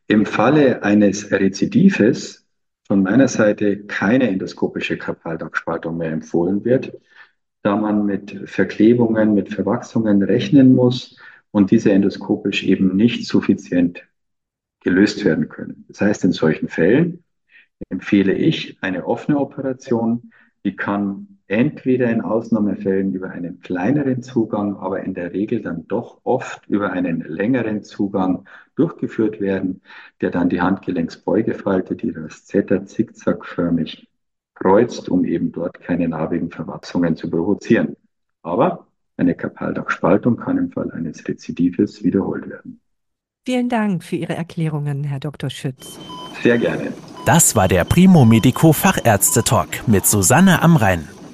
im 0.09 0.27
Falle 0.27 0.83
eines 0.83 1.31
Rezidives 1.31 2.47
von 2.87 3.03
meiner 3.03 3.29
Seite 3.29 3.85
keine 3.87 4.29
endoskopische 4.29 4.97
Karpalabspaltung 4.97 5.97
mehr 5.97 6.13
empfohlen 6.13 6.65
wird, 6.65 6.93
da 7.63 7.77
man 7.77 8.07
mit 8.07 8.49
Verklebungen, 8.49 9.35
mit 9.35 9.53
Verwachsungen 9.53 10.23
rechnen 10.23 10.75
muss 10.75 11.19
und 11.51 11.71
diese 11.71 11.91
endoskopisch 11.91 12.65
eben 12.65 12.95
nicht 12.97 13.27
suffizient 13.27 14.07
gelöst 14.81 15.25
werden 15.25 15.49
können. 15.49 15.85
Das 15.89 16.01
heißt, 16.01 16.25
in 16.25 16.33
solchen 16.33 16.69
Fällen 16.69 17.25
empfehle 17.89 18.35
ich 18.35 18.79
eine 18.83 19.07
offene 19.07 19.39
Operation, 19.39 20.31
die 20.65 20.77
kann 20.77 21.36
entweder 21.49 22.11
in 22.11 22.21
Ausnahmefällen 22.21 23.13
über 23.13 23.31
einen 23.31 23.61
kleineren 23.61 24.23
Zugang, 24.23 24.77
aber 24.77 25.05
in 25.05 25.15
der 25.15 25.33
Regel 25.33 25.63
dann 25.63 25.87
doch 25.87 26.21
oft 26.25 26.67
über 26.67 26.91
einen 26.91 27.21
längeren 27.21 27.83
Zugang 27.83 28.47
durchgeführt 28.75 29.41
werden, 29.41 29.83
der 30.21 30.31
dann 30.31 30.49
die 30.49 30.61
Handgelenksbeugefalte, 30.61 31.95
die 31.95 32.13
das 32.13 32.45
Zeta 32.47 32.85
zickzackförmig 32.85 34.09
kreuzt, 34.55 35.09
um 35.09 35.25
eben 35.25 35.53
dort 35.53 35.81
keine 35.81 36.09
narbigen 36.09 36.51
Verwachsungen 36.51 37.17
zu 37.17 37.31
provozieren. 37.31 37.97
Aber 38.43 38.87
eine 39.17 39.35
Kapaldachspaltung 39.35 40.37
kann 40.37 40.59
im 40.59 40.71
Fall 40.73 40.91
eines 40.91 41.27
Rezidives 41.27 42.03
wiederholt 42.03 42.49
werden. 42.49 42.81
Vielen 43.45 43.69
Dank 43.69 44.03
für 44.03 44.17
Ihre 44.17 44.35
Erklärungen, 44.35 45.05
Herr 45.05 45.21
Dr. 45.21 45.51
Schütz. 45.51 45.99
Sehr 46.43 46.59
gerne. 46.59 46.93
Das 47.25 47.55
war 47.55 47.69
der 47.69 47.85
Primo 47.85 48.25
Medico 48.25 48.73
Fachärzte 48.73 49.45
Talk 49.45 49.87
mit 49.87 50.07
Susanne 50.07 50.63
Amrein. 50.63 51.09